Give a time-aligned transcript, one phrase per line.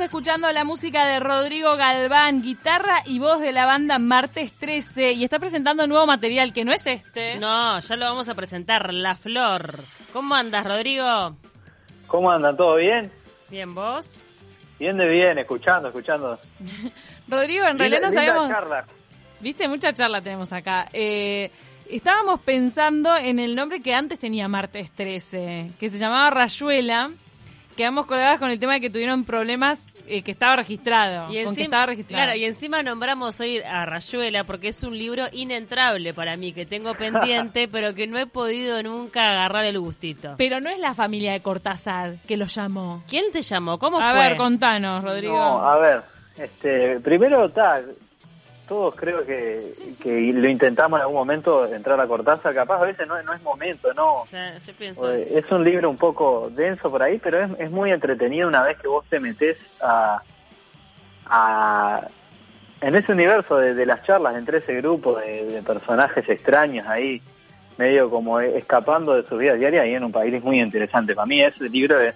[0.00, 5.24] Escuchando la música de Rodrigo Galván, guitarra y voz de la banda Martes 13 y
[5.24, 7.36] está presentando nuevo material que no es este.
[7.38, 9.74] No, ya lo vamos a presentar, La Flor.
[10.14, 11.36] ¿Cómo andas, Rodrigo?
[12.06, 12.56] ¿Cómo andan?
[12.56, 13.12] ¿Todo bien?
[13.50, 14.18] Bien, ¿vos?
[14.78, 16.38] Bien de bien, escuchando, escuchando.
[17.28, 18.48] Rodrigo, en realidad no sabemos...
[18.48, 18.86] Charla.
[19.40, 20.88] Viste, mucha charla tenemos acá.
[20.94, 21.50] Eh,
[21.90, 27.10] estábamos pensando en el nombre que antes tenía Martes 13, que se llamaba Rayuela.
[27.76, 29.78] Quedamos colgadas con el tema de que tuvieron problemas
[30.10, 31.24] eh, que estaba registrado.
[31.24, 32.24] Y con que encima, estaba registrado.
[32.24, 36.66] claro, y encima nombramos hoy a Rayuela porque es un libro inentrable para mí, que
[36.66, 40.34] tengo pendiente, pero que no he podido nunca agarrar el gustito.
[40.36, 43.02] Pero no es la familia de Cortázar que lo llamó.
[43.08, 43.78] ¿Quién te llamó?
[43.78, 44.20] ¿Cómo A fue?
[44.20, 45.36] ver, contanos, Rodrigo.
[45.36, 46.00] No, a ver,
[46.38, 47.80] este, primero está,
[48.70, 53.04] todos creo que, que lo intentamos en algún momento entrar a Cortázar, capaz a veces
[53.08, 54.24] no, no es momento, ¿no?
[54.26, 55.12] Sea, yo pienso...
[55.12, 58.62] Eh, Es un libro un poco denso por ahí, pero es, es muy entretenido una
[58.62, 60.22] vez que vos te metés a,
[61.26, 62.06] a
[62.80, 67.20] en ese universo de, de las charlas entre ese grupo de, de personajes extraños ahí,
[67.76, 71.16] medio como escapando de su vida diaria y en un país muy interesante.
[71.16, 72.14] Para mí ese libro es...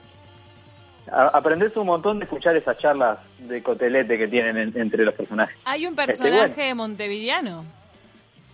[1.11, 5.15] a- Aprendés un montón de escuchar esas charlas de cotelete que tienen en- entre los
[5.15, 5.57] personajes.
[5.65, 6.75] Hay un Este, personaje bueno.
[6.77, 7.65] montevideano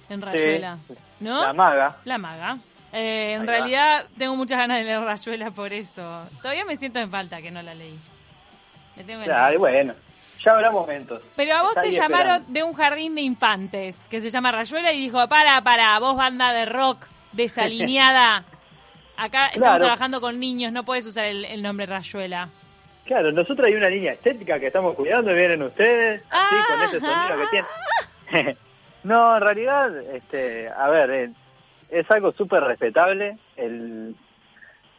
[0.09, 1.43] en Rayuela, Sí, ¿no?
[1.43, 1.97] La maga.
[2.05, 2.57] La maga.
[2.93, 3.53] Eh, en Ahí va.
[3.53, 6.27] realidad tengo muchas ganas de leer Rayuela por eso.
[6.43, 7.97] Todavía me siento en falta que no la leí.
[9.07, 9.59] Tengo Ay, leer.
[9.59, 9.95] bueno,
[10.45, 11.23] ya habrá momentos.
[11.37, 12.53] Pero a vos Está te llamaron esperando.
[12.53, 16.53] de un jardín de infantes que se llama Rayuela y dijo, para, para, vos banda
[16.53, 18.45] de rock desalineada.
[19.23, 19.79] Acá estamos Claro.
[19.81, 22.49] trabajando con niños, no puedes usar el, el nombre Rayuela.
[23.05, 26.49] Claro, nosotros hay una línea estética que estamos cuidando, vienen ustedes, Ah.
[26.69, 27.47] con ese sonido que
[28.31, 28.57] tienen.
[29.05, 31.31] no, en realidad, este, a ver, eh,
[31.91, 33.37] es algo súper respetable.
[33.57, 34.17] El,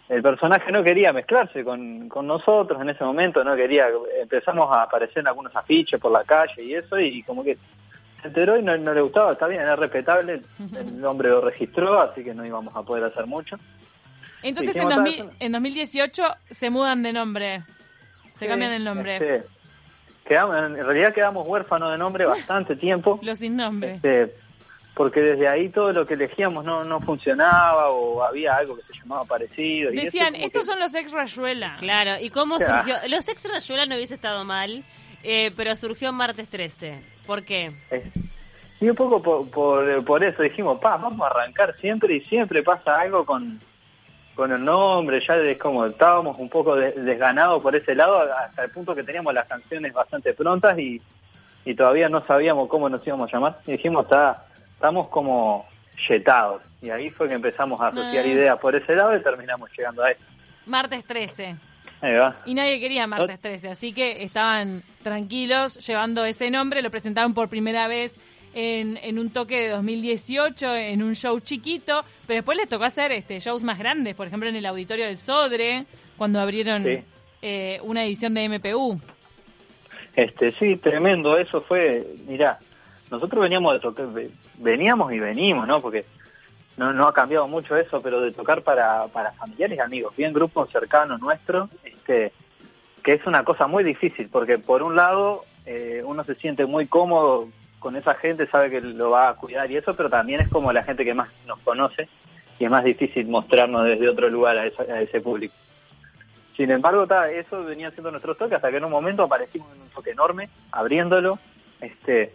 [0.10, 3.88] el personaje no quería mezclarse con, con nosotros en ese momento, no quería,
[4.22, 7.58] empezamos a aparecer en algunos afiches por la calle y eso, y como que
[8.22, 10.42] se enteró y no, no le gustaba, está bien, era respetable,
[10.78, 13.58] el hombre lo registró, así que no íbamos a poder hacer mucho.
[14.44, 15.35] Entonces en, hicimos 2000 todo eso.
[15.40, 17.62] en 2018 se mudan de nombre.
[18.34, 19.16] Se Sí, cambian el nombre.
[19.16, 19.44] este,
[20.25, 23.96] quedamos, en realidad quedamos huérfanos de nombre bastante tiempo, Los sin nombre.
[23.96, 24.34] este,
[24.96, 28.94] porque desde ahí todo lo que elegíamos no, no funcionaba o había algo que se
[29.00, 29.91] llamaba parecido.
[29.94, 31.75] y Decían, estos que- son los ex Rayuela.
[31.80, 32.96] Claro, ¿y cómo surgió?
[33.07, 34.84] Los ex Rayuela no hubiese estado mal,
[35.24, 37.01] eh, pero surgió martes 13.
[37.28, 37.72] ¿Por qué?
[37.91, 38.12] eh,
[38.80, 42.63] y un poco por, por, por eso dijimos, pa, vamos a arrancar siempre y siempre
[42.63, 43.59] pasa algo con,
[44.41, 48.63] con el nombre, ya es como estábamos un poco de- desganados por ese lado hasta
[48.63, 51.00] el punto que teníamos las canciones bastante prontas y,
[51.63, 53.57] y todavía no sabíamos cómo nos íbamos a llamar.
[53.68, 55.68] Y dijimos, está, estamos como
[56.09, 56.63] yetados.
[56.81, 58.28] Y ahí fue que empezamos a asociar Ah.
[58.28, 60.24] ideas por ese lado y terminamos llegando a esto.
[60.66, 61.56] Martes 13.
[62.01, 62.35] Ahí va.
[62.47, 67.47] Y nadie quería martes 13, así que estaban tranquilos llevando ese nombre, lo presentaron por
[67.47, 68.16] primera vez
[68.53, 73.12] en, en un toque de 2018, en un show chiquito, pero después les tocó hacer
[73.12, 75.85] este shows más grandes, por ejemplo en el auditorio del Sodre,
[76.17, 77.00] cuando abrieron Sí.
[77.41, 79.00] eh, una edición de MPU.
[80.16, 81.38] Este, sí, tremendo.
[81.38, 82.59] Eso fue, mirá,
[83.09, 85.79] nosotros veníamos de tocar, ve- veníamos y venimos, ¿no?
[85.79, 86.06] Porque
[86.78, 90.33] no, no ha cambiado mucho eso, pero de tocar para, para familiares y amigos, bien
[90.33, 92.33] grupos cercanos nuestros, este,
[93.03, 96.88] que es una cosa muy difícil, porque por un lado eh, uno se siente muy
[96.88, 97.47] cómodo
[97.81, 100.72] con esa gente, sabe que lo va a cuidar y eso, pero también es como
[100.72, 102.08] la gente que más nos conoce
[102.59, 105.53] y es más difícil mostrarnos desde otro lugar a, esa- a ese público.
[106.56, 109.81] Sin embargo, ta, eso venía siendo nuestro toque hasta que en un momento aparecimos en
[109.81, 111.40] un toque enorme, abriéndolo,
[111.81, 112.34] este,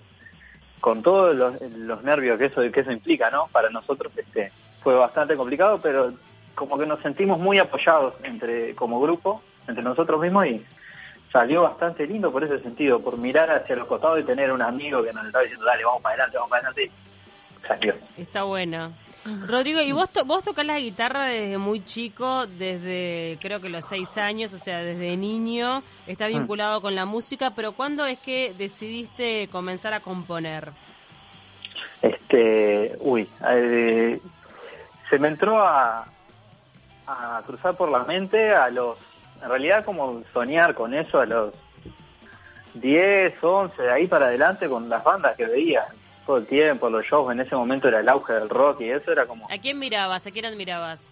[0.80, 3.46] con todos los, los nervios que eso, que eso implica, ¿no?
[3.52, 4.50] Para nosotros este,
[4.82, 6.12] fue bastante complicado, pero
[6.56, 10.64] como que nos sentimos muy apoyados entre como grupo, entre nosotros mismos y
[11.36, 15.02] salió bastante lindo por ese sentido, por mirar hacia los costados y tener un amigo
[15.02, 16.90] que nos estaba diciendo, dale, vamos para adelante, vamos para adelante.
[17.68, 17.94] Salió.
[18.16, 18.92] Está bueno.
[19.46, 23.84] Rodrigo, ¿y vos, to- vos tocás la guitarra desde muy chico, desde creo que los
[23.84, 28.54] seis años, o sea, desde niño, está vinculado con la música, pero ¿cuándo es que
[28.56, 30.70] decidiste comenzar a componer?
[32.00, 34.20] Este, uy, eh,
[35.10, 36.06] se me entró a,
[37.06, 38.96] a cruzar por la mente a los,
[39.42, 41.54] en realidad como soñar con eso a los
[42.74, 45.84] 10, 11, de ahí para adelante con las bandas que veía
[46.26, 49.12] todo el tiempo, los shows, en ese momento era el auge del rock y eso
[49.12, 50.26] era como, ¿A quién mirabas?
[50.26, 51.10] ¿A quién admirabas?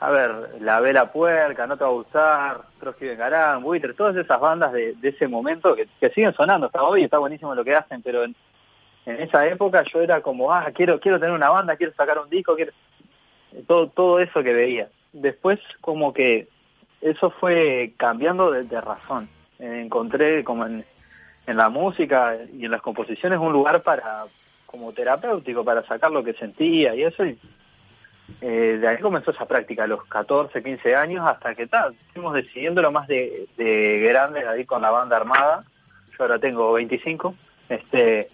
[0.00, 4.38] a ver, La Vela Puerca, No Te Va a Gustar, Trotsky Vengarán, Buitre, todas esas
[4.38, 7.74] bandas de, de ese momento que, que siguen sonando hasta hoy, está buenísimo lo que
[7.74, 8.34] hacen, pero en,
[9.06, 12.28] en esa época yo era como, ah, quiero quiero tener una banda, quiero sacar un
[12.28, 12.72] disco, quiero
[13.66, 14.88] todo todo eso que veía.
[15.12, 16.48] Después como que
[17.04, 19.28] eso fue cambiando de, de razón.
[19.58, 20.84] Encontré como en,
[21.46, 24.24] la música y en las composiciones un lugar para
[24.64, 27.26] como terapéutico, para sacar lo que sentía y eso.
[27.26, 27.38] Y,
[28.40, 32.32] eh, de ahí comenzó esa práctica a los 14, 15 años hasta que tal, fuimos
[32.32, 35.62] decidiendo lo más de, de grandes ahí con la banda armada.
[36.10, 37.34] Yo ahora tengo 25.
[37.68, 38.30] Este,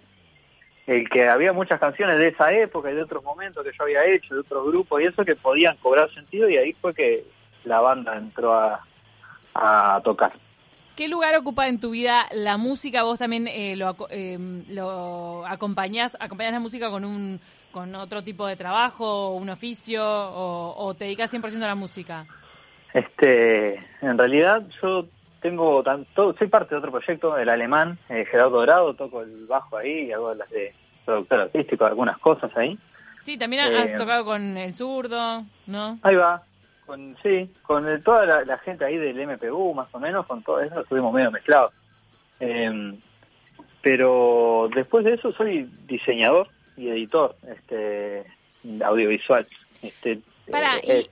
[0.87, 4.05] el que había muchas canciones de esa época y de otros momentos que yo había
[4.05, 7.25] hecho, de otros grupos y eso que podían cobrar sentido y ahí fue que
[7.63, 8.81] la banda entró a,
[9.53, 10.33] a tocar.
[10.95, 13.03] ¿Qué lugar ocupa en tu vida la música?
[13.03, 14.37] Vos también eh, lo, eh,
[14.69, 17.39] lo acompañás, acompañás la música con un
[17.71, 22.25] con otro tipo de trabajo, un oficio o, o te dedicas 100% a la música.
[22.93, 25.05] Este, en realidad yo
[25.41, 29.77] tengo tanto, soy parte de otro proyecto, el alemán, eh, Gerardo Dorado, toco el bajo
[29.77, 30.73] ahí y hago las de
[31.05, 32.77] productor artístico, algunas cosas ahí.
[33.23, 35.99] Sí, también has tocado con el zurdo, ¿no?
[36.01, 36.43] Ahí va,
[36.91, 40.43] con, sí, con el, toda la, la, gente ahí del MPU, más o menos, con
[40.43, 41.73] todo eso estuvimos medio mezclados.
[42.41, 42.99] Eh,
[43.81, 48.25] pero después de eso soy diseñador y editor este
[48.83, 49.47] audiovisual.
[49.81, 50.19] Este,
[50.51, 51.09] Para, eh,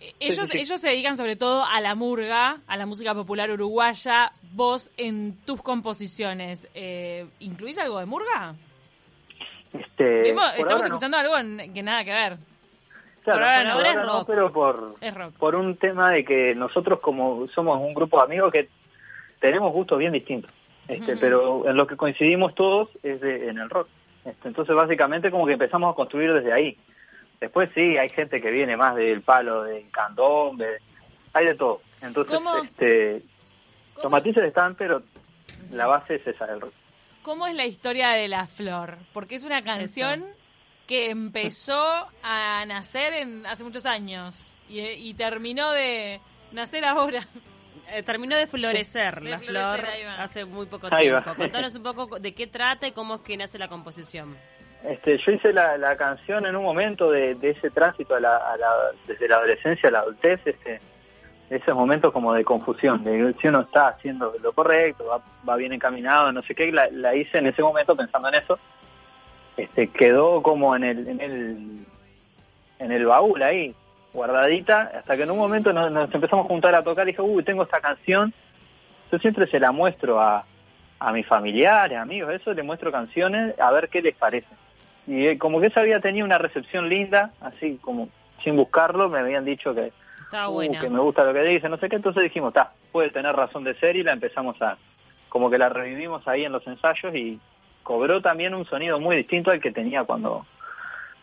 [0.00, 0.58] y ellos, sí, sí.
[0.60, 4.32] ellos se dedican sobre todo a la murga, a la música popular uruguaya.
[4.54, 8.54] Vos en tus composiciones, eh, ¿incluís algo de murga?
[9.74, 11.22] Este, estamos escuchando no.
[11.22, 12.51] algo en, que nada que ver.
[13.22, 14.06] Claro, por ahora, no, ahora es rock.
[14.06, 15.34] No, pero por, es rock.
[15.34, 18.68] por un tema de que nosotros como somos un grupo de amigos que
[19.40, 20.50] tenemos gustos bien distintos,
[20.88, 21.20] este, uh -huh.
[21.20, 23.88] pero en lo que coincidimos todos es de, en el rock.
[24.24, 26.76] Este, entonces básicamente como que empezamos a construir desde ahí.
[27.40, 30.78] Después sí, hay gente que viene más del palo del candombe,
[31.32, 31.80] hay de todo.
[32.00, 32.56] Entonces, ¿Cómo?
[32.58, 33.22] este,
[33.94, 34.02] ¿Cómo?
[34.04, 35.02] los matices están, pero
[35.70, 36.72] la base es esa del rock.
[37.22, 38.96] ¿Cómo es la historia de La Flor?
[39.12, 40.41] Porque es una canción Eso.
[40.86, 46.20] Que empezó a nacer en, hace muchos años y, y terminó de
[46.52, 47.26] nacer ahora.
[47.88, 51.30] Eh, terminó de florecer de la florecer, flor hace muy poco ahí tiempo.
[51.30, 51.34] Va.
[51.34, 54.36] Contanos un poco de qué trata y cómo es que nace la composición.
[54.84, 58.36] Este, yo hice la, la canción en un momento de, de ese tránsito a la,
[58.36, 58.68] a la,
[59.06, 60.80] desde la adolescencia a la adultez, este,
[61.50, 65.72] esos momentos como de confusión, de si uno está haciendo lo correcto, va, va bien
[65.72, 68.58] encaminado, no sé qué, la, la, hice en ese momento pensando en eso,
[69.62, 71.86] este, quedó como en el, en el,
[72.80, 73.74] en el baúl ahí,
[74.12, 77.22] guardadita, hasta que en un momento nos, nos empezamos a juntar a tocar y dije,
[77.22, 78.34] uy, tengo esta canción,
[79.10, 80.44] yo siempre se la muestro a,
[80.98, 84.48] a mis familiares, amigos, eso, le muestro canciones a ver qué les parece.
[85.06, 88.08] Y eh, como que eso había tenido una recepción linda, así como
[88.42, 89.92] sin buscarlo, me habían dicho que,
[90.48, 93.36] uh, que me gusta lo que dice, no sé qué, entonces dijimos, está, puede tener
[93.36, 94.76] razón de ser y la empezamos a,
[95.28, 97.38] como que la revivimos ahí en los ensayos y
[97.82, 100.46] cobró también un sonido muy distinto al que tenía cuando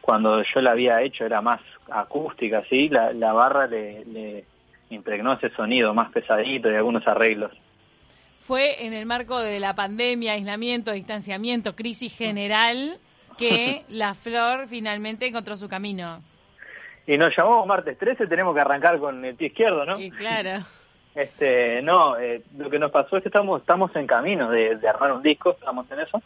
[0.01, 1.61] cuando yo la había hecho, era más
[1.91, 4.45] acústica, así, la, la barra le, le
[4.89, 7.51] impregnó ese sonido más pesadito y algunos arreglos
[8.39, 12.97] fue en el marco de la pandemia, aislamiento, distanciamiento, crisis general,
[13.37, 16.23] que la flor finalmente encontró su camino.
[17.05, 19.99] Y nos llamamos martes 13, tenemos que arrancar con el pie izquierdo, ¿no?
[19.99, 20.63] Y claro.
[21.15, 24.87] Este, no, eh, lo que nos pasó es que estamos estamos en camino de, de
[24.87, 26.21] armar un disco, estamos en eso.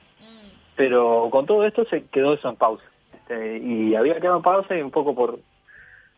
[0.76, 2.84] Pero con todo esto se quedó eso en pausa.
[3.14, 5.40] Este, y había quedado en pausa y un poco por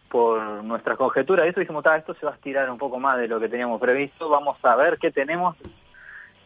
[0.09, 3.37] por nuestras conjeturas, eso dijimos, esto se va a estirar un poco más de lo
[3.37, 5.57] que teníamos previsto, vamos a ver qué tenemos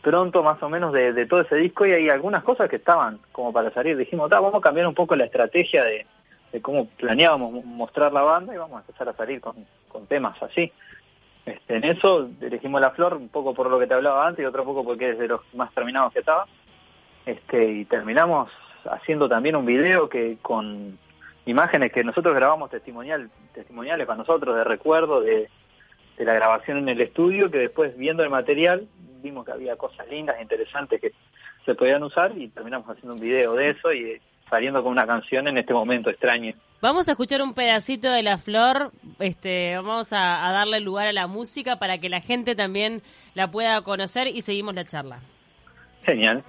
[0.01, 3.51] pronto más o menos de, todo ese disco y hay algunas cosas que estaban como
[3.51, 3.97] para salir.
[3.97, 6.05] Dijimos, vamos a cambiar un poco la estrategia de,
[6.51, 9.55] de, cómo planeábamos mostrar la banda y vamos a empezar a salir con,
[9.87, 10.71] con temas así.
[11.45, 14.45] Este, en eso elegimos La Flor un poco por lo que te hablaba antes y
[14.45, 16.47] otro poco porque es de los más terminados que estaba.
[17.29, 18.49] Este, y terminamos
[18.85, 20.97] haciendo también un video que con
[21.45, 25.47] imágenes que nosotros grabamos testimonial, testimoniales para nosotros de recuerdo de,
[26.17, 28.87] de la grabación en el estudio que después viendo el material
[29.21, 31.11] vimos que había cosas lindas, e interesantes que
[31.65, 34.19] se podían usar y terminamos haciendo un video de eso y
[34.49, 36.55] saliendo con una canción en este momento extraño.
[36.81, 41.13] Vamos a escuchar un pedacito de La Flor, este, vamos a, a darle lugar a
[41.13, 43.03] la música para que la gente también
[43.35, 45.19] la pueda conocer y seguimos la charla.
[46.03, 46.43] Genial.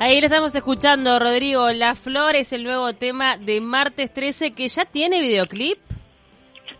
[0.00, 1.70] Ahí lo estamos escuchando, Rodrigo.
[1.72, 5.78] La Flor es el nuevo tema de Martes 13 que ya tiene videoclip.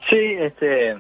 [0.09, 0.99] Sí, este,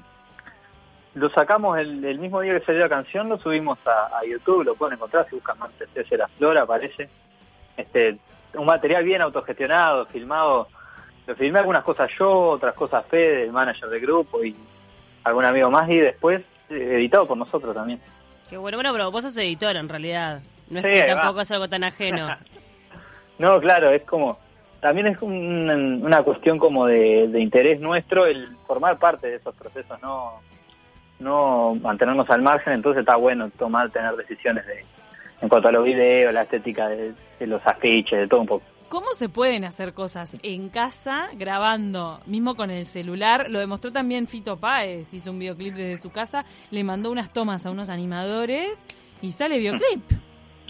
[1.14, 4.64] lo sacamos el, el mismo día que salió la canción, lo subimos a, a YouTube,
[4.64, 7.08] lo pueden encontrar, si buscan Martes 13 La Flor, aparece.
[7.74, 8.18] Este,
[8.52, 10.68] un material bien autogestionado, filmado.
[11.26, 14.54] Lo filmé algunas cosas yo, otras cosas Fede, el manager del grupo y
[15.24, 17.98] algún amigo más, y después eh, editado por nosotros también.
[18.50, 20.42] Qué bueno, bueno, pero vos sos editor en realidad.
[20.70, 21.20] No es Sí, que va.
[21.20, 22.28] tampoco es algo tan ajeno.
[23.38, 24.38] No, claro, es como,
[24.80, 29.54] también es un- una cuestión como de, de interés nuestro el formar parte de esos
[29.54, 30.40] procesos, no,
[31.18, 34.84] no mantenernos al margen, entonces está bueno tomar, tener decisiones de,
[35.40, 38.64] en cuanto a los videos, la estética de, de los afiches, de todo un poco.
[38.90, 43.46] ¿Cómo se pueden hacer cosas en casa grabando, mismo con el celular?
[43.48, 47.64] Lo demostró también Fito Páez, hizo un videoclip desde su casa, le mandó unas tomas
[47.64, 48.84] a unos animadores
[49.22, 50.02] y sale videoclip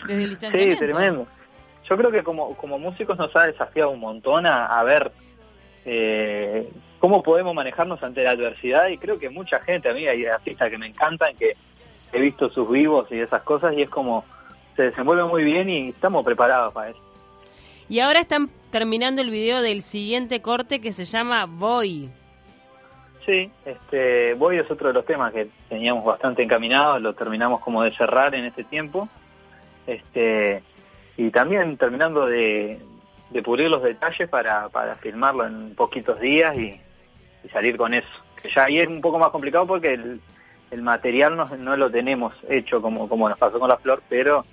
[0.07, 1.27] desde el Sí, tremendo.
[1.89, 5.13] Yo creo que como, como músicos nos ha desafiado un montón a, a ver
[5.85, 10.27] eh, cómo podemos manejarnos ante la adversidad y creo que mucha gente, a mí hay
[10.27, 11.57] artistas que me encantan, que
[12.13, 14.25] he visto sus vivos y esas cosas y es como
[14.77, 17.01] se desenvuelve muy bien y estamos preparados para eso.
[17.89, 22.09] Y ahora están terminando el video del siguiente corte que se llama Voy.
[23.27, 27.83] Sí, este, Voy es otro de los temas que teníamos bastante encaminados, lo terminamos como
[27.83, 29.09] de cerrar en este tiempo.
[29.91, 30.63] Este,
[31.17, 32.81] y también terminando de,
[33.31, 36.81] de pulir los detalles para, para filmarlo en poquitos días y,
[37.53, 38.07] salir con eso.
[38.41, 40.21] Que ya ahí es un poco más complicado porque el,
[40.71, 44.45] el material no, no lo tenemos hecho como, como nos pasó con la flor, pero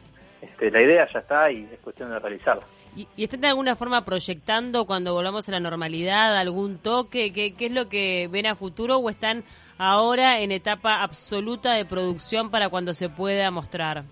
[0.42, 2.64] este, la idea ya está y es cuestión de realizarla.
[2.96, 7.34] ¿Y, y están de alguna forma proyectando cuando volvamos a la normalidad algún toque?
[7.34, 9.44] ¿Qué, ¿Qué es lo que ven a futuro o están
[9.78, 14.06] ahora en etapa absoluta de producción para cuando se pueda mostrar?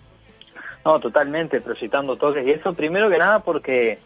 [0.85, 2.45] No, totalmente, proyectando toques.
[2.45, 3.97] Y eso primero que nada porque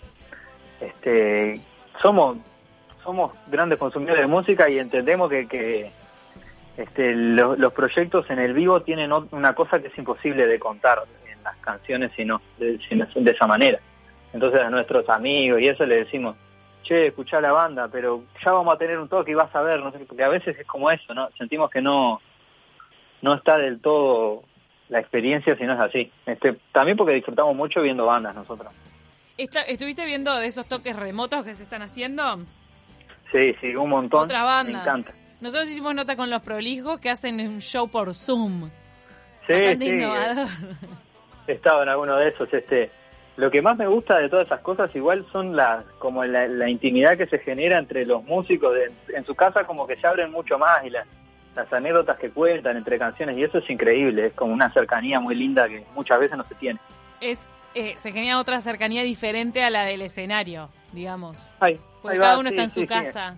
[0.80, 1.60] este,
[2.02, 2.38] somos
[3.04, 5.92] somos grandes consumidores de música y entendemos que, que
[6.78, 11.04] este, lo- los proyectos en el vivo tienen una cosa que es imposible de contar
[11.30, 13.80] en las canciones si no de, de esa manera.
[14.34, 16.36] Entonces a nuestros amigos y eso le decimos,
[16.84, 19.80] che, escuchá la banda, pero ya vamos a tener un toque y vas a ver,
[19.82, 21.30] no sé, porque a veces es como eso, ¿no?
[21.38, 22.22] Sentimos que no
[23.22, 24.44] no está del todo
[24.90, 26.12] la experiencia si no es así.
[26.26, 28.74] Este, también porque disfrutamos mucho viendo bandas nosotros.
[29.38, 32.40] Esta- ¿Estuviste viendo de esos toques remotos que se están haciendo?
[33.32, 34.26] Sí, sí, un montón.
[34.26, 34.72] Otra banda.
[34.74, 35.14] Me encanta.
[35.40, 38.70] Nosotros hicimos nota con los prolijos que hacen un show por Zoom.
[39.48, 40.48] Sí, Bastante sí, innovador.
[41.48, 42.54] he estado en alguno de esos.
[42.54, 42.92] Este,
[43.38, 46.70] lo que más me gusta de todas esas cosas igual son las como la, la
[46.70, 50.32] intimidad que se genera entre los músicos de- en su casa como que se abren
[50.32, 51.08] mucho más y las
[51.56, 55.36] las anécdotas que cuentan entre canciones y eso es increíble, es como una cercanía muy
[55.36, 56.80] linda que muchas veces no se tiene.
[57.22, 61.38] Es, eh, se genera otra cercanía diferente a la del escenario, digamos.
[61.60, 63.36] Ay, Porque cada uno sí, está en su sí, casa.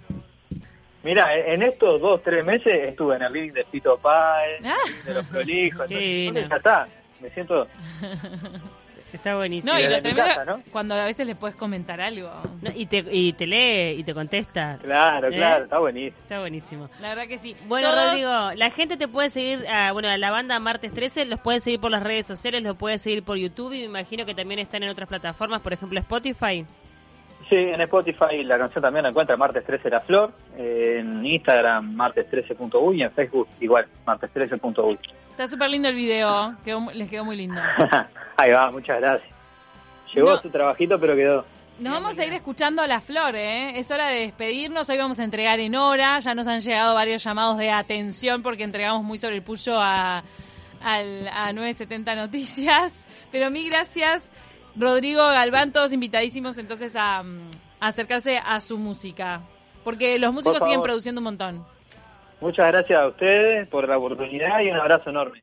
[1.04, 4.76] Mira, en estos dos, tres meses estuve en el living de Pito Páez, Ah.
[5.04, 6.88] de los prolijos, entonces, ya está,
[7.20, 7.68] me siento
[9.14, 9.74] Está buenísimo.
[9.74, 10.62] No, y lo tremendo, casa, ¿no?
[10.72, 12.30] cuando a veces le puedes comentar algo.
[12.62, 14.78] No, y, te, y te lee y te contesta.
[14.82, 15.36] Claro, ¿Eh?
[15.36, 16.18] claro, está buenísimo.
[16.22, 16.90] Está buenísimo.
[17.02, 17.56] La verdad que sí.
[17.68, 21.26] Bueno, Todos- Rodrigo, la gente te puede seguir, ah, bueno, a la banda Martes 13,
[21.26, 24.26] los puede seguir por las redes sociales, los puede seguir por YouTube y me imagino
[24.26, 26.66] que también están en otras plataformas, por ejemplo Spotify.
[27.50, 33.00] Sí, en Spotify la canción también la encuentra Martes 13 La Flor, en Instagram martes13.uy
[33.00, 34.98] y en Facebook igual, martes13.uy.
[35.32, 36.56] Está súper lindo el video.
[36.64, 37.60] quedó mu- les quedó muy lindo.
[38.38, 39.30] Ahí va, muchas gracias.
[40.14, 40.42] Llegó No.
[40.42, 41.46] su trabajito, pero quedó.
[41.80, 43.80] Nos vamos a ir escuchando a la flor, ¿eh?
[43.80, 44.88] Es hora de despedirnos.
[44.90, 46.20] Hoy vamos a entregar en hora.
[46.20, 50.22] Ya nos han llegado varios llamados de atención porque entregamos muy sobre el puyo a,
[50.84, 53.06] al- a 970 Noticias.
[53.32, 54.30] Pero mil gracias,
[54.76, 59.42] Rodrigo Galván, todos invitadísimos entonces a, mm, a acercarse a su música.
[59.84, 61.66] Porque los músicos siguen produciendo un montón.
[62.42, 65.40] Muchas gracias a ustedes por la oportunidad y un abrazo enorme.